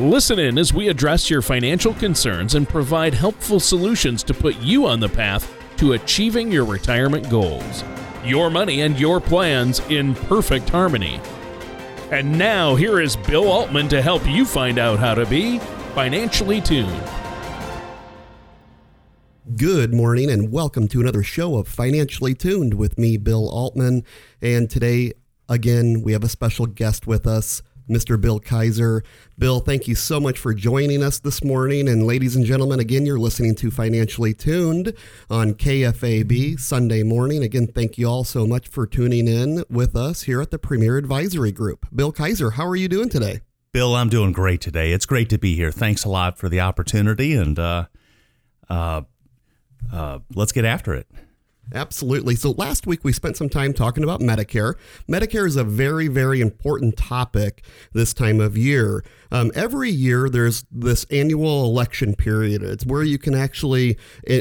[0.00, 4.86] Listen in as we address your financial concerns and provide helpful solutions to put you
[4.86, 7.82] on the path to achieving your retirement goals.
[8.24, 11.20] Your money and your plans in perfect harmony.
[12.12, 15.58] And now, here is Bill Altman to help you find out how to be
[15.96, 17.02] financially tuned.
[19.56, 24.04] Good morning, and welcome to another show of Financially Tuned with me, Bill Altman.
[24.40, 25.14] And today,
[25.48, 27.62] again, we have a special guest with us.
[27.88, 28.20] Mr.
[28.20, 29.02] Bill Kaiser.
[29.38, 31.88] Bill, thank you so much for joining us this morning.
[31.88, 34.94] And ladies and gentlemen, again, you're listening to Financially Tuned
[35.30, 37.42] on KFAB Sunday morning.
[37.42, 40.96] Again, thank you all so much for tuning in with us here at the Premier
[40.96, 41.86] Advisory Group.
[41.94, 43.40] Bill Kaiser, how are you doing today?
[43.72, 44.92] Bill, I'm doing great today.
[44.92, 45.70] It's great to be here.
[45.70, 47.86] Thanks a lot for the opportunity, and uh,
[48.68, 49.02] uh,
[49.92, 51.06] uh, let's get after it.
[51.74, 52.34] Absolutely.
[52.34, 54.74] So last week we spent some time talking about Medicare.
[55.08, 59.04] Medicare is a very, very important topic this time of year.
[59.30, 62.62] Um, every year there's this annual election period.
[62.62, 63.98] It's where you can actually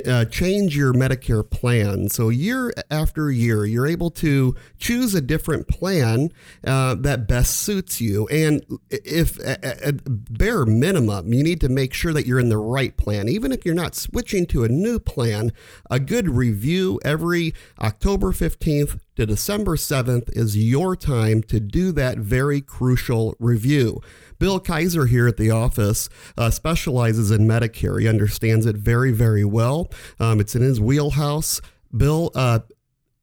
[0.07, 2.09] uh, change your Medicare plan.
[2.09, 6.29] So year after year, you're able to choose a different plan
[6.66, 8.27] uh, that best suits you.
[8.27, 10.02] And if at
[10.38, 13.27] bare minimum, you need to make sure that you're in the right plan.
[13.29, 15.51] Even if you're not switching to a new plan,
[15.89, 22.19] a good review every October 15th to December 7th is your time to do that
[22.19, 23.99] very crucial review.
[24.37, 27.99] Bill Kaiser here at the office uh, specializes in Medicare.
[27.99, 29.89] He understands it very, very well.
[30.19, 31.61] Um, it's in his wheelhouse.
[31.95, 32.59] Bill, uh,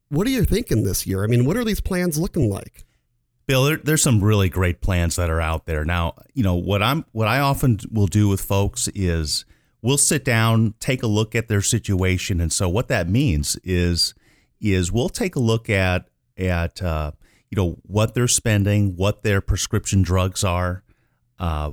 [0.09, 1.23] what are you thinking this year?
[1.23, 2.83] I mean, what are these plans looking like?
[3.47, 5.85] Bill, there, there's some really great plans that are out there.
[5.85, 9.45] Now, you know what I'm what I often will do with folks is
[9.81, 14.13] we'll sit down, take a look at their situation, and so what that means is
[14.73, 17.11] is we'll take a look at at uh,
[17.49, 20.83] you know what they're spending, what their prescription drugs are,
[21.39, 21.71] uh,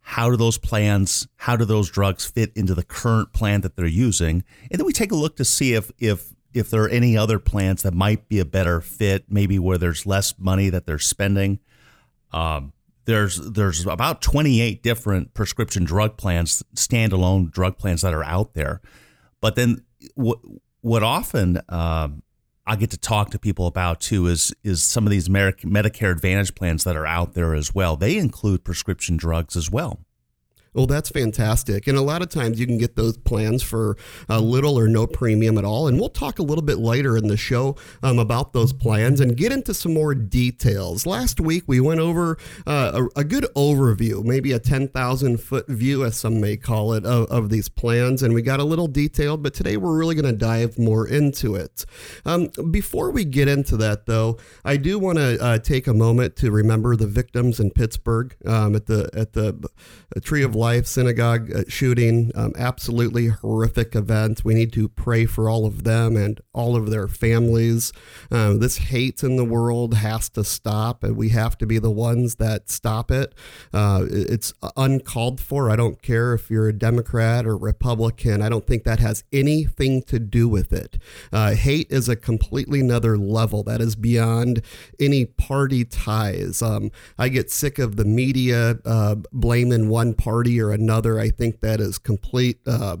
[0.00, 3.86] how do those plans, how do those drugs fit into the current plan that they're
[3.86, 7.16] using, and then we take a look to see if if if there are any
[7.16, 10.98] other plans that might be a better fit, maybe where there's less money that they're
[10.98, 11.60] spending.
[12.32, 12.72] Um,
[13.04, 18.80] there's there's about 28 different prescription drug plans, standalone drug plans that are out there,
[19.40, 20.38] but then what
[20.80, 22.22] what often um,
[22.66, 26.54] I get to talk to people about too is is some of these Medicare Advantage
[26.54, 27.96] plans that are out there as well.
[27.96, 30.00] They include prescription drugs as well.
[30.72, 31.88] Well, that's fantastic.
[31.88, 33.96] And a lot of times you can get those plans for
[34.28, 35.88] a little or no premium at all.
[35.88, 39.36] And we'll talk a little bit later in the show um, about those plans and
[39.36, 41.06] get into some more details.
[41.06, 42.38] Last week we went over
[42.68, 47.04] uh, a, a, good overview, maybe a 10,000 foot view, as some may call it,
[47.04, 48.22] of, of, these plans.
[48.22, 51.56] And we got a little detailed, but today we're really going to dive more into
[51.56, 51.84] it.
[52.24, 56.36] Um, before we get into that, though, I do want to uh, take a moment
[56.36, 59.68] to remember the victims in Pittsburgh um, at the, at the
[60.22, 62.32] Tree of Life synagogue uh, shooting.
[62.34, 64.44] Um, absolutely horrific event.
[64.44, 67.94] We need to pray for all of them and all of their families.
[68.30, 71.90] Uh, this hate in the world has to stop, and we have to be the
[71.90, 73.34] ones that stop it.
[73.72, 75.70] Uh, it's uncalled for.
[75.70, 78.42] I don't care if you're a Democrat or Republican.
[78.42, 80.98] I don't think that has anything to do with it.
[81.32, 84.60] Uh, hate is a completely another level that is beyond
[84.98, 86.60] any party ties.
[86.60, 91.18] Um, I get sick of the media uh, blaming one party party or another.
[91.18, 92.58] I think that is complete.
[92.66, 92.98] Uh,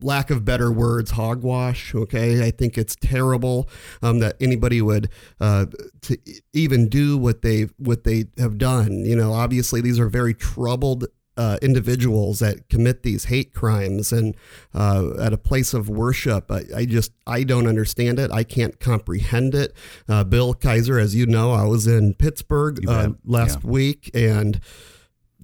[0.00, 1.94] lack of better words, hogwash.
[1.94, 3.68] Okay, I think it's terrible
[4.02, 5.08] um, that anybody would
[5.40, 5.66] uh,
[6.02, 6.18] to
[6.52, 9.04] even do what they what they have done.
[9.04, 11.06] You know, obviously these are very troubled
[11.36, 14.36] uh, individuals that commit these hate crimes and
[14.72, 16.48] uh, at a place of worship.
[16.48, 18.30] I, I, just I don't understand it.
[18.30, 19.74] I can't comprehend it.
[20.08, 23.70] Uh, Bill Kaiser, as you know, I was in Pittsburgh uh, last yeah.
[23.70, 24.60] week and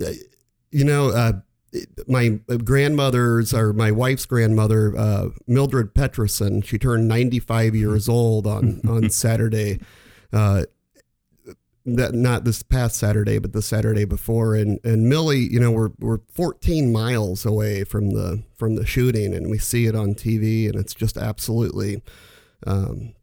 [0.01, 0.13] uh,
[0.71, 1.33] you know, uh,
[2.07, 8.81] my grandmother's or my wife's grandmother, uh, Mildred Peterson, she turned 95 years old on,
[8.89, 9.81] on Saturday.
[10.33, 10.65] Uh,
[11.87, 14.55] that not this past Saturday, but the Saturday before.
[14.55, 19.35] And and Millie, you know, we're we're 14 miles away from the from the shooting,
[19.35, 22.03] and we see it on TV, and it's just absolutely
[22.67, 23.15] um,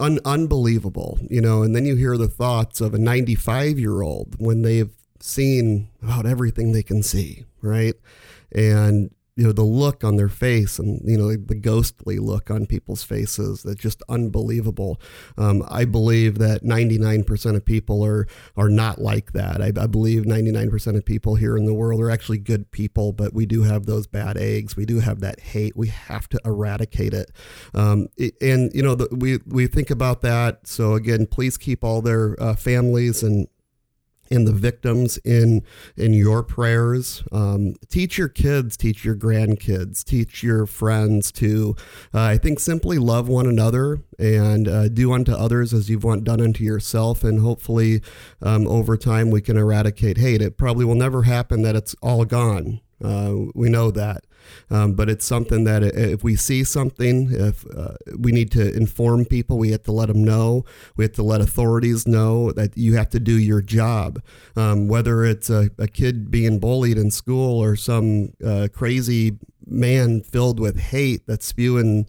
[0.00, 1.62] un- unbelievable, you know.
[1.62, 4.90] And then you hear the thoughts of a 95 year old when they've
[5.22, 7.94] seen about everything they can see, right?
[8.52, 12.64] And you know the look on their face and you know the ghostly look on
[12.64, 15.00] people's faces that's just unbelievable.
[15.36, 18.26] Um, i believe that 99% of people are
[18.56, 19.60] are not like that.
[19.60, 23.34] I, I, believe 99% of people here in the world are actually good people but
[23.34, 24.74] we do have those bad eggs.
[24.74, 25.76] We do have that hate.
[25.76, 27.30] We have to eradicate it.
[27.74, 28.08] Um,
[28.40, 30.66] and you know the, we we think about that.
[30.66, 33.48] So again please keep all their uh, families and
[34.30, 35.62] and the victims in
[35.96, 37.22] in your prayers.
[37.32, 41.76] Um, teach your kids, teach your grandkids, teach your friends to,
[42.14, 46.24] uh, I think, simply love one another and uh, do unto others as you've want
[46.24, 47.24] done unto yourself.
[47.24, 48.02] And hopefully,
[48.42, 50.42] um, over time, we can eradicate hate.
[50.42, 52.80] It probably will never happen that it's all gone.
[53.02, 54.24] Uh, we know that.
[54.70, 59.24] Um, but it's something that if we see something, if uh, we need to inform
[59.24, 60.64] people, we have to let them know.
[60.96, 64.22] We have to let authorities know that you have to do your job.
[64.56, 70.20] Um, whether it's a, a, kid being bullied in school or some uh, crazy man
[70.22, 72.06] filled with hate that's spewing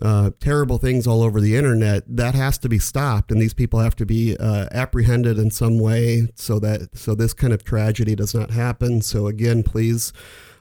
[0.00, 3.80] uh, terrible things all over the internet, that has to be stopped, and these people
[3.80, 8.14] have to be uh, apprehended in some way so that so this kind of tragedy
[8.14, 9.02] does not happen.
[9.02, 10.12] So again, please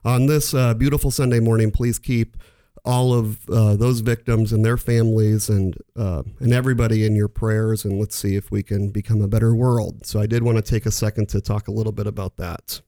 [0.04, 2.38] on this uh, beautiful Sunday morning, please keep
[2.86, 7.84] all of uh, those victims and their families and uh, and everybody in your prayers,
[7.84, 10.06] and let's see if we can become a better world.
[10.06, 12.82] So I did want to take a second to talk a little bit about that.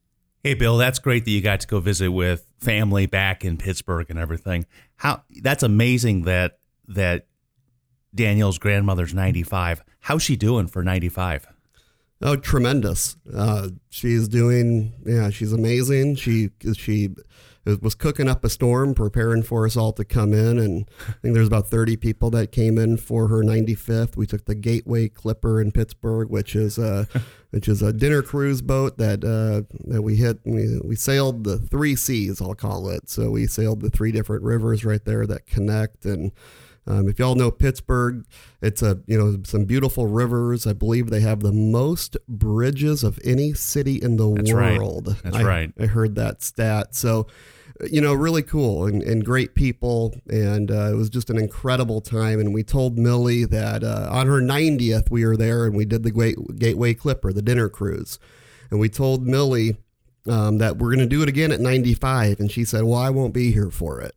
[0.43, 4.09] Hey, Bill, that's great that you got to go visit with family back in Pittsburgh
[4.09, 4.65] and everything.
[4.95, 7.27] How that's amazing that that
[8.15, 9.83] Danielle's grandmother's ninety five.
[9.99, 11.47] How's she doing for ninety five?
[12.21, 13.18] Oh, tremendous!
[13.33, 16.15] Uh, she's doing, yeah, she's amazing.
[16.15, 17.09] She she
[17.65, 21.35] was cooking up a storm, preparing for us all to come in, and I think
[21.35, 24.15] there's about 30 people that came in for her 95th.
[24.15, 27.07] We took the Gateway Clipper in Pittsburgh, which is a
[27.51, 30.39] which is a dinner cruise boat that uh, that we hit.
[30.45, 33.09] We we sailed the three seas, I'll call it.
[33.09, 36.31] So we sailed the three different rivers right there that connect and
[36.88, 38.25] um, if y'all know Pittsburgh,
[38.62, 40.66] it's a you know some beautiful rivers.
[40.66, 45.07] I believe they have the most bridges of any city in the That's world.
[45.07, 45.24] Right.
[45.24, 45.74] That's I, right.
[45.80, 46.95] I heard that stat.
[46.95, 47.28] So
[47.89, 50.13] you know, really cool and, and great people.
[50.30, 52.39] And uh, it was just an incredible time.
[52.39, 56.04] And we told Millie that uh, on her 90th, we were there and we did
[56.04, 58.19] the Great Gateway Clipper, the dinner cruise.
[58.69, 59.78] And we told Millie
[60.28, 62.39] um, that we're going to do it again at 95.
[62.39, 64.16] And she said, Well, I won't be here for it.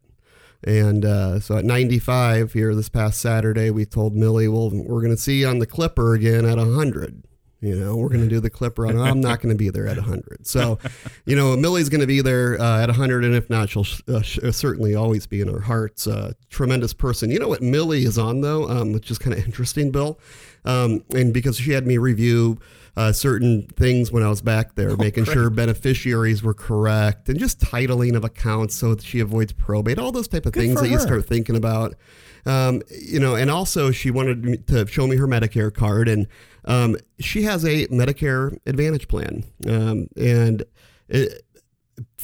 [0.66, 5.14] And uh, so at 95 here this past Saturday, we told Millie, well, we're going
[5.14, 7.22] to see you on the Clipper again at 100.
[7.60, 8.98] You know, we're going to do the Clipper on.
[8.98, 10.46] I'm not going to be there at 100.
[10.46, 10.78] So,
[11.24, 14.20] you know, Millie's going to be there uh, at 100, and if not, she'll uh,
[14.20, 16.06] certainly always be in our hearts.
[16.06, 17.30] Uh, tremendous person.
[17.30, 20.18] You know what Millie is on though, um, which is kind of interesting, Bill,
[20.66, 22.58] um, and because she had me review
[22.96, 25.34] uh, certain things when I was back there, oh, making great.
[25.34, 30.12] sure beneficiaries were correct and just titling of accounts so that she avoids probate, all
[30.12, 30.92] those type of Good things that her.
[30.92, 31.94] you start thinking about.
[32.46, 36.26] Um, you know, and also she wanted to show me her Medicare card, and
[36.66, 40.62] um, she has a Medicare Advantage plan, um, and
[41.08, 41.42] it,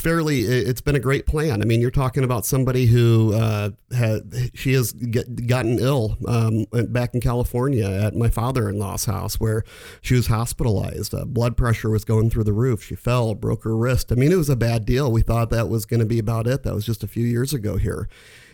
[0.01, 1.63] fairly it's been a great plan.
[1.63, 6.65] I mean you're talking about somebody who uh, had she has get, gotten ill um,
[6.89, 9.63] back in california at my father-in-law's house where
[10.01, 11.15] she was hospitalized.
[11.15, 12.83] Uh, blood pressure was going through the roof.
[12.83, 14.11] She fell broke her wrist.
[14.11, 15.13] I mean it was a bad deal.
[15.13, 16.63] We thought that was going to be about it.
[16.63, 18.09] That was just a few years ago here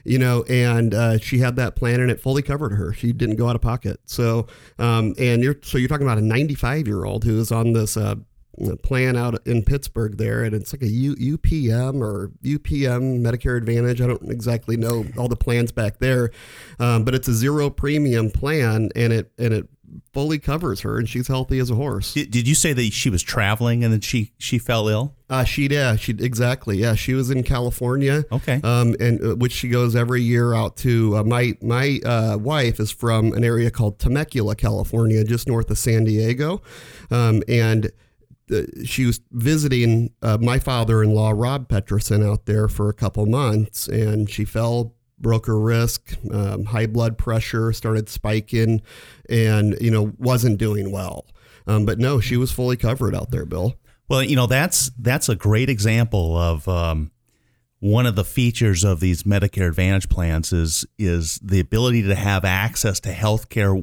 [0.06, 2.92] you know, and uh, she had that plan and it fully covered her.
[2.92, 3.98] She didn't go out of pocket.
[4.04, 4.46] So,
[4.78, 7.96] um, and you're so you're talking about a 95 year old who is on this
[7.96, 8.14] uh,
[8.82, 14.00] plan out in Pittsburgh there, and it's like a U, UPM or UPM Medicare Advantage.
[14.00, 16.30] I don't exactly know all the plans back there,
[16.78, 19.68] um, but it's a zero premium plan, and it and it
[20.12, 22.14] fully covers her, and she's healthy as a horse.
[22.14, 25.14] Did, did you say that she was traveling and then she she fell ill?
[25.28, 29.50] Uh, she yeah she exactly yeah she was in California okay um and uh, which
[29.50, 33.68] she goes every year out to uh, my my uh, wife is from an area
[33.68, 36.62] called Temecula California just north of San Diego
[37.10, 37.90] um and
[38.84, 44.30] she was visiting uh, my father-in-law Rob Peterson out there for a couple months, and
[44.30, 48.82] she fell, broke her wrist, um, high blood pressure started spiking,
[49.28, 51.26] and you know wasn't doing well.
[51.66, 53.74] Um, but no, she was fully covered out there, Bill.
[54.08, 57.10] Well, you know that's that's a great example of um,
[57.80, 62.44] one of the features of these Medicare Advantage plans is is the ability to have
[62.44, 63.76] access to health care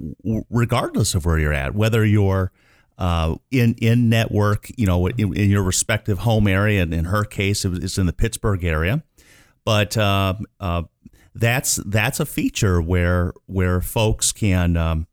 [0.50, 2.52] regardless of where you're at, whether you're
[2.98, 6.82] uh, in in network, you know, in, in, your respective home area.
[6.82, 9.04] And in her case, it's in the Pittsburgh area.
[9.66, 10.84] But uh, uh,
[11.34, 15.08] that's that's a feature where where folks can, um,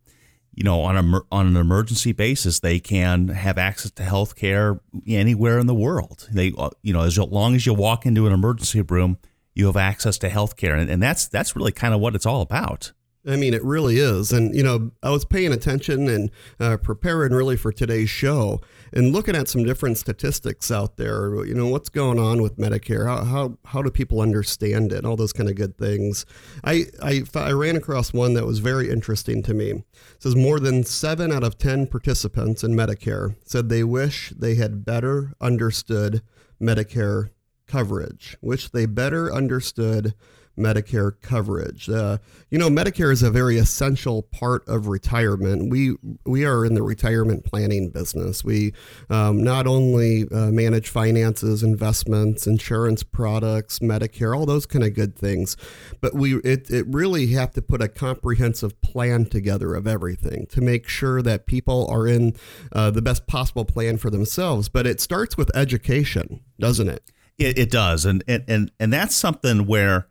[0.54, 4.80] you know, on a on an emergency basis, they can have access to health care
[5.06, 6.28] anywhere in the world.
[6.30, 9.18] They, uh, you know, as long as you walk into an emergency room,
[9.54, 10.74] you have access to health care.
[10.74, 12.92] And, and that's, that's really kind of what it's all about.
[13.30, 14.32] I mean, it really is.
[14.32, 18.60] And, you know, I was paying attention and uh, preparing really for today's show
[18.92, 21.44] and looking at some different statistics out there.
[21.44, 23.06] You know, what's going on with Medicare?
[23.06, 25.04] How, how, how do people understand it?
[25.04, 26.26] All those kind of good things.
[26.64, 29.70] I, I, I ran across one that was very interesting to me.
[29.70, 29.84] It
[30.18, 34.84] says more than seven out of 10 participants in Medicare said they wish they had
[34.84, 36.22] better understood
[36.60, 37.30] Medicare
[37.70, 40.14] coverage, which they better understood
[40.60, 41.88] Medicare coverage.
[41.88, 42.18] Uh,
[42.50, 45.70] you know, Medicare is a very essential part of retirement.
[45.70, 48.44] We we are in the retirement planning business.
[48.44, 48.74] We
[49.08, 55.16] um, not only uh, manage finances, investments, insurance products, Medicare, all those kind of good
[55.16, 55.56] things,
[56.00, 60.60] but we it, it really have to put a comprehensive plan together of everything to
[60.60, 62.34] make sure that people are in
[62.72, 64.68] uh, the best possible plan for themselves.
[64.68, 67.10] But it starts with education, doesn't it?
[67.40, 70.06] It, it does, and, and and and that's something where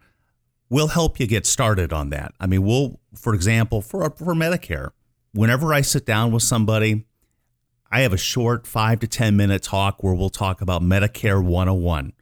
[0.69, 2.33] we'll help you get started on that.
[2.39, 4.89] I mean, we'll, for example, for for Medicare,
[5.31, 7.05] whenever I sit down with somebody,
[7.91, 12.13] I have a short five to ten minute talk where we'll talk about Medicare 101.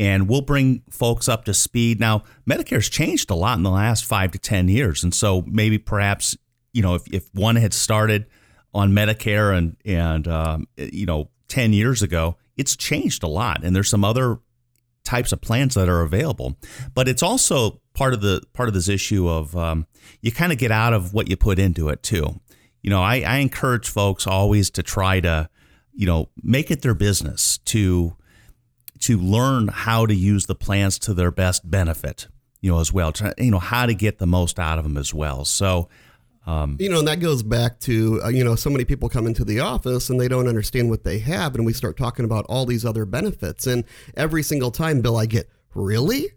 [0.00, 1.98] And we'll bring folks up to speed.
[1.98, 5.02] Now, Medicare's changed a lot in the last five to 10 years.
[5.02, 6.36] And so maybe perhaps,
[6.72, 8.26] you know, if, if one had started
[8.72, 13.64] on Medicare and, and um, you know, 10 years ago, it's changed a lot.
[13.64, 14.38] And there's some other
[15.08, 16.56] types of plans that are available.
[16.94, 19.86] But it's also part of the part of this issue of um,
[20.20, 22.40] you kind of get out of what you put into it too.
[22.82, 25.48] You know, I, I encourage folks always to try to,
[25.94, 28.16] you know, make it their business to
[29.00, 32.28] to learn how to use the plans to their best benefit.
[32.60, 33.12] You know, as well.
[33.38, 35.44] You know how to get the most out of them as well.
[35.44, 35.88] So.
[36.48, 39.26] Um, you know, and that goes back to, uh, you know, so many people come
[39.26, 41.54] into the office and they don't understand what they have.
[41.54, 43.66] And we start talking about all these other benefits.
[43.66, 43.84] And
[44.16, 46.32] every single time, Bill, I get, really?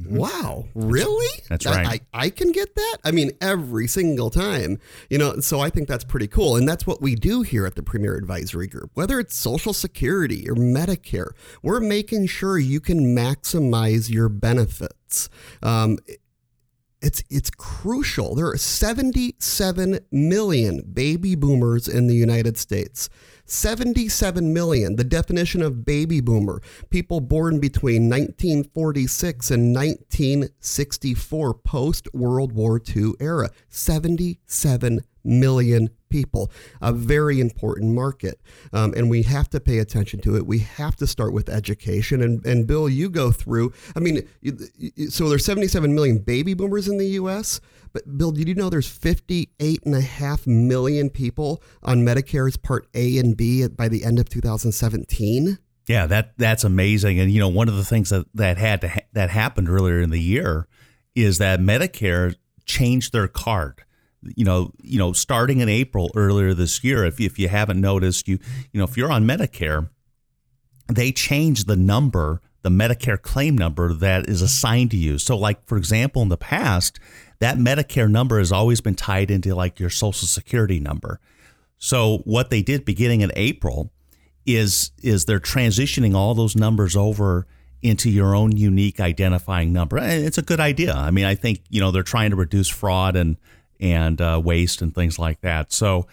[0.00, 0.16] Mm-hmm.
[0.16, 1.42] Wow, really?
[1.48, 2.02] That's right.
[2.12, 2.98] I, I can get that?
[3.04, 4.80] I mean, every single time.
[5.10, 6.56] You know, so I think that's pretty cool.
[6.56, 8.90] And that's what we do here at the Premier Advisory Group.
[8.94, 11.30] Whether it's Social Security or Medicare,
[11.62, 15.28] we're making sure you can maximize your benefits.
[15.62, 15.98] Um,
[17.02, 18.34] it's it's crucial.
[18.34, 23.10] There are 77 million baby boomers in the United States.
[23.44, 32.52] 77 million, the definition of baby boomer, people born between 1946 and 1964, post World
[32.52, 33.50] War II era.
[33.68, 38.40] 77 million people, a very important market.
[38.72, 40.46] Um, and we have to pay attention to it.
[40.46, 42.22] We have to start with education.
[42.22, 44.28] And, and Bill, you go through, I mean,
[45.08, 47.60] so there's 77 million baby boomers in the US.
[47.92, 52.88] But Bill, did you know there's 58 and a half million people on Medicare's Part
[52.94, 55.58] A and B by the end of 2017?
[55.88, 57.18] Yeah, that that's amazing.
[57.18, 60.00] And you know, one of the things that that had to ha- that happened earlier
[60.00, 60.68] in the year
[61.14, 63.84] is that Medicare changed their card.
[64.36, 67.04] You know, you know, starting in April earlier this year.
[67.04, 68.38] If if you haven't noticed, you
[68.72, 69.88] you know, if you're on Medicare,
[70.88, 75.18] they changed the number, the Medicare claim number that is assigned to you.
[75.18, 76.98] So, like for example, in the past,
[77.40, 81.20] that Medicare number has always been tied into like your social security number.
[81.78, 83.92] So what they did beginning in April
[84.46, 87.48] is is they're transitioning all those numbers over
[87.82, 89.98] into your own unique identifying number.
[89.98, 90.94] It's a good idea.
[90.94, 93.36] I mean, I think you know they're trying to reduce fraud and
[93.82, 95.72] and uh, waste and things like that.
[95.72, 96.06] So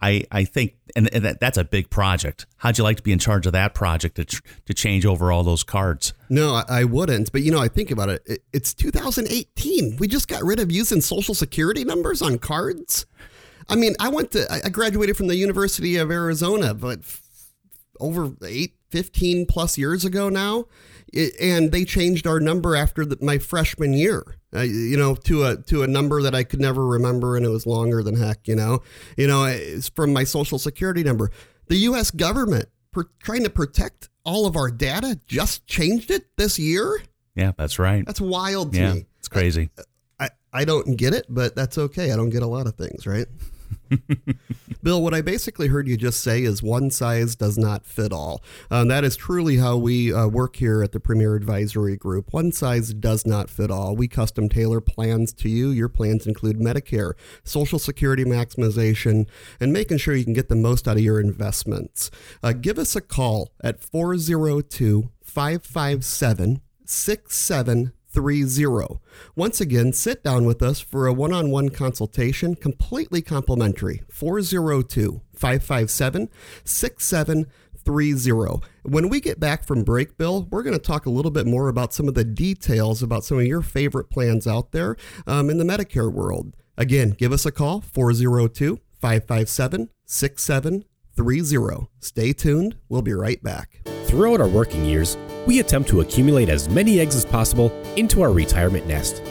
[0.00, 2.46] I, I think, and, and that, that's a big project.
[2.58, 5.32] How'd you like to be in charge of that project to, tr- to change over
[5.32, 6.12] all those cards?
[6.30, 7.32] No, I, I wouldn't.
[7.32, 8.42] But you know, I think about it, it.
[8.52, 9.96] It's 2018.
[9.96, 13.06] We just got rid of using social security numbers on cards.
[13.68, 17.00] I mean, I went to, I graduated from the University of Arizona, but
[17.98, 20.66] over eight, 15 plus years ago now.
[21.40, 25.56] And they changed our number after the, my freshman year uh, you know, to a
[25.56, 28.48] to a number that I could never remember, and it was longer than heck.
[28.48, 28.82] You know,
[29.16, 31.30] you know, it's from my social security number.
[31.66, 32.10] The U.S.
[32.10, 37.02] government per, trying to protect all of our data just changed it this year.
[37.34, 38.06] Yeah, that's right.
[38.06, 39.06] That's wild to yeah, me.
[39.18, 39.70] It's crazy.
[40.18, 42.12] I, I I don't get it, but that's okay.
[42.12, 43.26] I don't get a lot of things, right?
[44.82, 48.42] Bill, what I basically heard you just say is one size does not fit all.
[48.70, 52.32] Um, that is truly how we uh, work here at the Premier Advisory Group.
[52.32, 53.96] One size does not fit all.
[53.96, 55.70] We custom tailor plans to you.
[55.70, 59.26] Your plans include Medicare, Social Security maximization,
[59.60, 62.10] and making sure you can get the most out of your investments.
[62.42, 66.60] Uh, give us a call at 402 557
[68.20, 69.00] 6730.
[69.34, 74.02] Once again, sit down with us for a one on one consultation, completely complimentary.
[74.10, 76.28] 402 557
[76.64, 77.66] 6730.
[77.86, 78.66] 6730.
[78.82, 81.68] When we get back from break, Bill, we're going to talk a little bit more
[81.68, 84.96] about some of the details about some of your favorite plans out there
[85.26, 86.54] um, in the Medicare world.
[86.76, 91.88] Again, give us a call 402 557 6730.
[92.00, 92.76] Stay tuned.
[92.88, 93.95] We'll be right back.
[94.16, 98.32] Throughout our working years, we attempt to accumulate as many eggs as possible into our
[98.32, 99.22] retirement nest.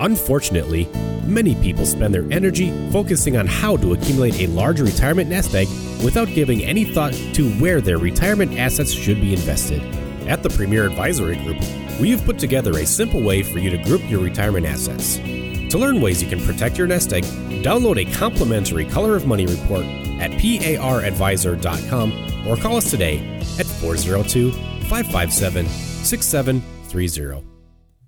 [0.00, 0.86] Unfortunately,
[1.24, 5.66] many people spend their energy focusing on how to accumulate a large retirement nest egg
[6.04, 9.82] without giving any thought to where their retirement assets should be invested.
[10.28, 11.60] At the Premier Advisory Group,
[11.98, 15.16] we have put together a simple way for you to group your retirement assets.
[15.74, 17.24] To learn ways you can protect your nest egg,
[17.64, 19.84] download a complimentary Color of Money report
[20.20, 23.18] at paradvisor.com or call us today
[23.58, 27.44] at 402 557 6730.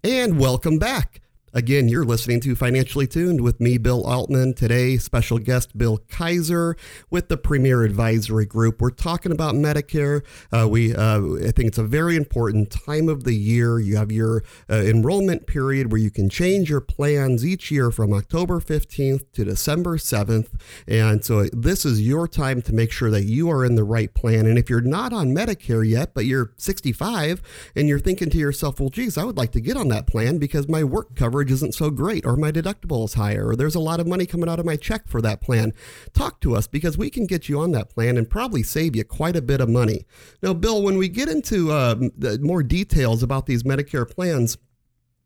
[0.04, 1.20] And welcome back.
[1.56, 4.52] Again, you're listening to Financially Tuned with me, Bill Altman.
[4.52, 6.76] Today, special guest Bill Kaiser
[7.08, 8.78] with the Premier Advisory Group.
[8.78, 10.22] We're talking about Medicare.
[10.52, 13.78] Uh, we, uh, I think it's a very important time of the year.
[13.78, 18.12] You have your uh, enrollment period where you can change your plans each year from
[18.12, 20.60] October 15th to December 7th.
[20.86, 24.12] And so this is your time to make sure that you are in the right
[24.12, 24.44] plan.
[24.44, 27.40] And if you're not on Medicare yet, but you're 65
[27.75, 30.36] and you're thinking to yourself, well, geez, I would like to get on that plan
[30.36, 33.81] because my work coverage isn't so great, or my deductible is higher, or there's a
[33.81, 35.73] lot of money coming out of my check for that plan,
[36.12, 39.05] talk to us because we can get you on that plan and probably save you
[39.05, 40.05] quite a bit of money.
[40.43, 41.97] Now, Bill, when we get into uh,
[42.41, 44.59] more details about these Medicare plans,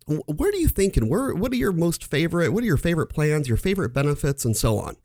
[0.06, 3.08] where do you think and where what are your most favorite what are your favorite
[3.08, 4.96] plans your favorite benefits and so on?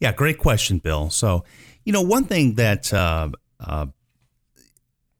[0.00, 1.10] Yeah great question bill.
[1.10, 1.44] So
[1.84, 3.30] you know one thing that uh,
[3.60, 3.86] uh,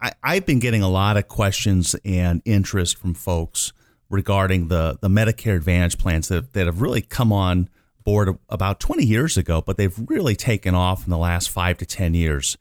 [0.00, 3.72] I, i've been getting a lot of questions and interest from folks
[4.14, 7.68] regarding the the Medicare Advantage plans that, that have really come on
[8.04, 11.86] board about 20 years ago, but they've really taken off in the last five to
[11.86, 12.56] 10 years.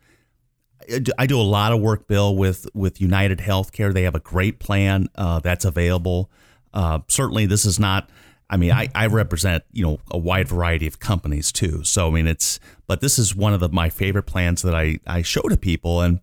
[1.17, 3.93] I do a lot of work, Bill, with with United Healthcare.
[3.93, 6.29] They have a great plan uh, that's available.
[6.73, 8.09] Uh, certainly, this is not.
[8.49, 11.85] I mean, I, I represent you know a wide variety of companies too.
[11.85, 14.99] So I mean, it's but this is one of the, my favorite plans that I
[15.07, 16.19] I show to people, and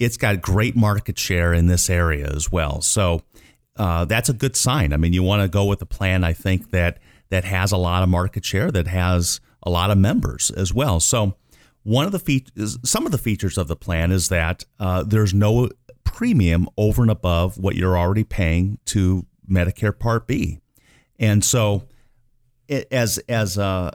[0.00, 2.80] it's got great market share in this area as well.
[2.80, 3.22] So
[3.76, 4.92] uh, that's a good sign.
[4.92, 6.98] I mean, you want to go with a plan, I think, that
[7.30, 11.00] that has a lot of market share, that has a lot of members as well.
[11.00, 11.36] So,
[11.82, 15.32] one of the features, some of the features of the plan is that uh, there's
[15.32, 15.70] no
[16.04, 20.58] premium over and above what you're already paying to Medicare Part B,
[21.18, 21.84] and so
[22.68, 23.92] it, as as uh,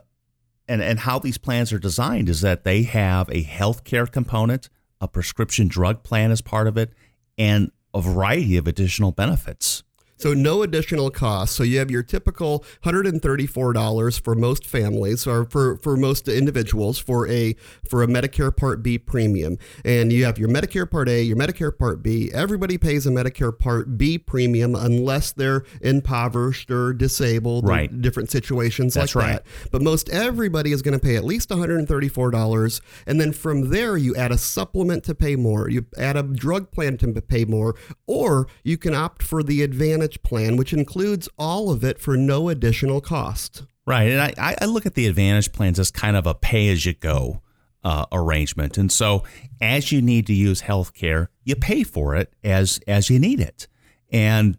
[0.67, 4.69] and and how these plans are designed is that they have a health care component,
[4.99, 6.91] a prescription drug plan as part of it,
[7.37, 9.81] and a variety of additional benefits.
[10.17, 11.55] So no additional cost.
[11.55, 17.27] So you have your typical $134 for most families or for, for most individuals for
[17.27, 17.55] a
[17.87, 19.57] for a Medicare Part B premium.
[19.83, 22.31] And you have your Medicare Part A, your Medicare Part B.
[22.33, 28.01] Everybody pays a Medicare Part B premium unless they're impoverished or disabled right.
[28.01, 29.43] different situations That's like right.
[29.43, 29.71] that.
[29.71, 34.15] But most everybody is going to pay at least $134 and then from there you
[34.15, 35.69] add a supplement to pay more.
[35.69, 37.75] You add a drug plan to pay more
[38.07, 42.49] or you can opt for the advantage Plan, which includes all of it for no
[42.49, 43.63] additional cost.
[43.85, 44.09] Right.
[44.11, 46.93] And I, I look at the Advantage plans as kind of a pay as you
[46.93, 47.41] go
[47.83, 48.77] uh, arrangement.
[48.77, 49.23] And so
[49.61, 53.67] as you need to use healthcare, you pay for it as as you need it.
[54.11, 54.57] And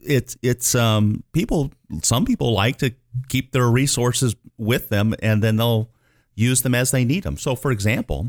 [0.00, 2.94] it's it's um people some people like to
[3.28, 5.90] keep their resources with them and then they'll
[6.36, 7.36] use them as they need them.
[7.36, 8.28] So for example,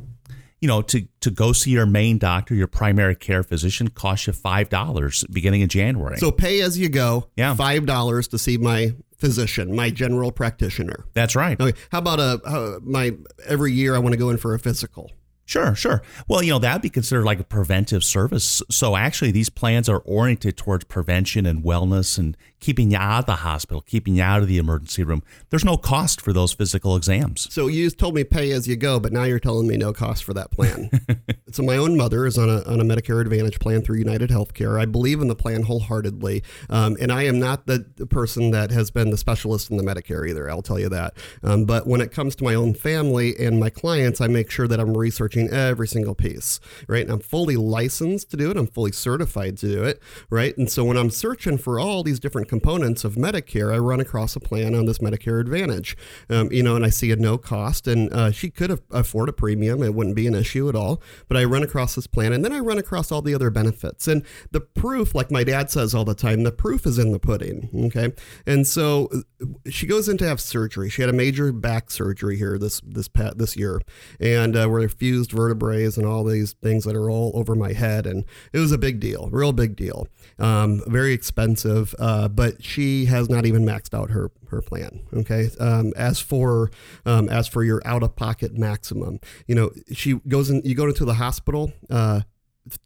[0.63, 4.31] you know, to, to go see your main doctor, your primary care physician, costs you
[4.31, 6.17] five dollars beginning in January.
[6.17, 7.27] So pay as you go.
[7.35, 11.03] Yeah, five dollars to see my physician, my general practitioner.
[11.13, 11.59] That's right.
[11.59, 11.77] Okay.
[11.91, 13.11] How about a uh, my
[13.45, 15.11] every year I want to go in for a physical?
[15.45, 16.01] Sure, sure.
[16.27, 18.61] Well, you know, that would be considered like a preventive service.
[18.71, 23.25] So actually, these plans are oriented towards prevention and wellness and keeping you out of
[23.25, 25.21] the hospital, keeping you out of the emergency room.
[25.49, 27.53] There's no cost for those physical exams.
[27.53, 29.91] So you just told me pay as you go, but now you're telling me no
[29.91, 30.89] cost for that plan.
[31.51, 34.79] so my own mother is on a, on a Medicare Advantage plan through United Healthcare.
[34.79, 36.41] I believe in the plan wholeheartedly.
[36.69, 39.83] Um, and I am not the, the, person that has been the specialist in the
[39.83, 40.49] Medicare either.
[40.49, 41.15] I'll tell you that.
[41.41, 44.67] Um, but when it comes to my own family and my clients, I make sure
[44.67, 47.03] that I'm researching every single piece, right?
[47.03, 48.57] And I'm fully licensed to do it.
[48.57, 50.57] I'm fully certified to do it, right?
[50.57, 54.35] And so when I'm searching for all these different components of Medicare, I run across
[54.35, 55.97] a plan on this Medicare Advantage,
[56.29, 59.33] um, you know, and I see a no cost, and uh, she could afford a
[59.33, 59.83] premium.
[59.83, 61.01] It wouldn't be an issue at all.
[61.27, 64.07] But I run across this plan, and then I run across all the other benefits.
[64.07, 67.19] And the proof, like my dad says all the time, the proof is in the
[67.19, 67.69] pudding.
[67.85, 68.13] Okay.
[68.45, 70.89] And so uh, she goes in to have surgery.
[70.89, 73.81] She had a major back surgery here this this this year,
[74.19, 77.55] and uh, where a fused fused vertebrae and all these things that are all over
[77.55, 78.05] my head.
[78.05, 80.07] And it was a big deal, real big deal.
[80.39, 85.01] Um, very expensive, uh, but she has not even maxed out her her plan.
[85.13, 85.49] Okay.
[85.59, 86.71] Um, as for
[87.05, 90.61] um, as for your out of pocket maximum, you know, she goes in.
[90.63, 91.71] You go into the hospital.
[91.89, 92.21] Uh,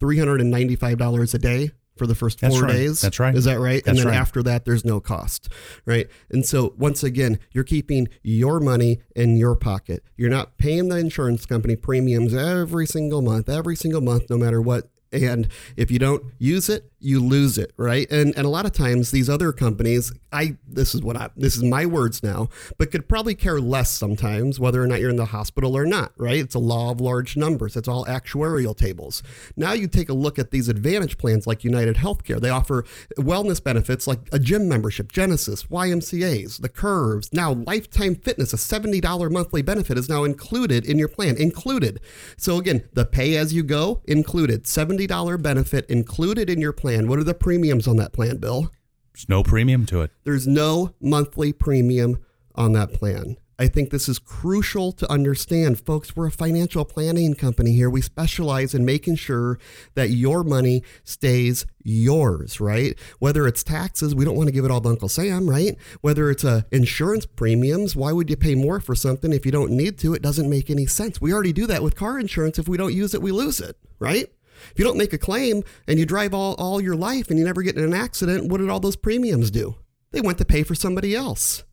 [0.00, 2.72] three hundred and ninety five dollars a day for the first four right.
[2.72, 3.00] days.
[3.00, 3.34] That's right.
[3.34, 3.84] Is that right?
[3.84, 4.20] That's and then right.
[4.20, 5.48] after that, there's no cost,
[5.84, 6.08] right?
[6.30, 10.02] And so once again, you're keeping your money in your pocket.
[10.16, 14.60] You're not paying the insurance company premiums every single month, every single month, no matter
[14.60, 14.90] what.
[15.10, 18.10] And if you don't use it, you lose it, right?
[18.10, 21.56] And and a lot of times these other companies, I this is what I this
[21.56, 25.16] is my words now, but could probably care less sometimes whether or not you're in
[25.16, 26.38] the hospital or not, right?
[26.38, 27.76] It's a law of large numbers.
[27.76, 29.22] It's all actuarial tables.
[29.56, 32.40] Now you take a look at these advantage plans like United Healthcare.
[32.40, 32.84] They offer
[33.16, 37.32] wellness benefits like a gym membership, Genesis, YMCA's, the Curves.
[37.32, 42.00] Now Lifetime Fitness, a $70 monthly benefit is now included in your plan, included.
[42.36, 46.87] So again, the pay as you go included, $70 benefit included in your plan.
[46.96, 48.70] What are the premiums on that plan, Bill?
[49.12, 50.10] There's no premium to it.
[50.24, 52.18] There's no monthly premium
[52.54, 53.36] on that plan.
[53.60, 55.80] I think this is crucial to understand.
[55.80, 57.90] Folks, we're a financial planning company here.
[57.90, 59.58] We specialize in making sure
[59.96, 62.96] that your money stays yours, right?
[63.18, 65.76] Whether it's taxes, we don't want to give it all to Uncle Sam, right?
[66.02, 69.72] Whether it's uh, insurance premiums, why would you pay more for something if you don't
[69.72, 70.14] need to?
[70.14, 71.20] It doesn't make any sense.
[71.20, 72.60] We already do that with car insurance.
[72.60, 74.28] If we don't use it, we lose it, right?
[74.70, 77.44] If you don't make a claim and you drive all, all your life and you
[77.44, 79.76] never get in an accident, what did all those premiums do?
[80.10, 81.64] They went to pay for somebody else.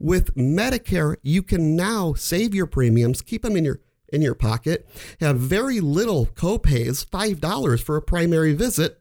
[0.00, 3.80] With Medicare, you can now save your premiums, keep them in your
[4.12, 4.88] in your pocket,
[5.20, 9.00] have very little copays, $5 for a primary visit,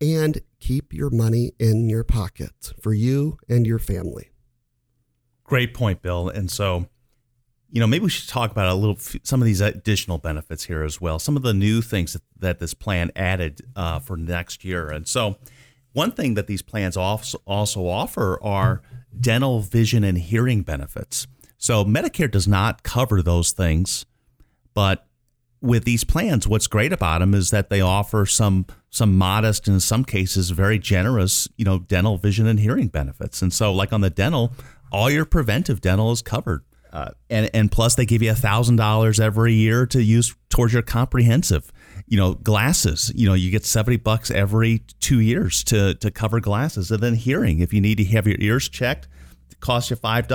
[0.00, 4.30] and keep your money in your pocket for you and your family.
[5.44, 6.28] Great point, Bill.
[6.28, 6.86] And so,
[7.70, 10.82] you know, maybe we should talk about a little some of these additional benefits here
[10.82, 11.18] as well.
[11.18, 14.88] Some of the new things that, that this plan added uh, for next year.
[14.88, 15.36] And so,
[15.92, 18.82] one thing that these plans also offer are
[19.18, 21.26] dental, vision, and hearing benefits.
[21.58, 24.04] So Medicare does not cover those things,
[24.74, 25.06] but
[25.62, 29.74] with these plans, what's great about them is that they offer some some modest, and
[29.74, 33.42] in some cases, very generous, you know, dental, vision, and hearing benefits.
[33.42, 34.52] And so, like on the dental,
[34.92, 36.62] all your preventive dental is covered,
[36.96, 40.72] uh, and and plus they give you a thousand dollars every year to use towards
[40.72, 41.70] your comprehensive.
[42.06, 43.12] You know, glasses.
[43.14, 47.14] You know, you get seventy bucks every two years to to cover glasses, and then
[47.14, 47.60] hearing.
[47.60, 49.08] If you need to have your ears checked,
[49.50, 50.26] it costs you five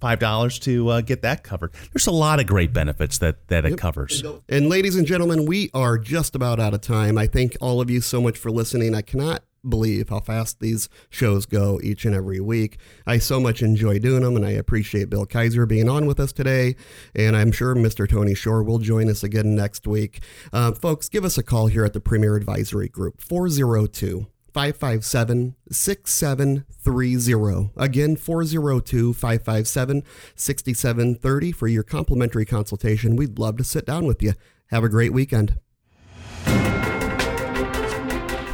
[0.00, 1.72] five dollars to uh, get that covered.
[1.92, 4.24] There's a lot of great benefits that that it covers.
[4.48, 7.16] And ladies and gentlemen, we are just about out of time.
[7.16, 8.92] I thank all of you so much for listening.
[8.92, 12.78] I cannot believe how fast these shows go each and every week.
[13.06, 16.32] I so much enjoy doing them, and I appreciate Bill Kaiser being on with us
[16.32, 16.76] today.
[17.14, 18.08] And I'm sure Mr.
[18.08, 20.20] Tony Shore will join us again next week.
[20.52, 27.70] Uh, folks, give us a call here at the Premier Advisory Group, 402 557 6730.
[27.76, 30.02] Again, 402 557
[30.34, 33.16] 6730 for your complimentary consultation.
[33.16, 34.32] We'd love to sit down with you.
[34.70, 35.58] Have a great weekend.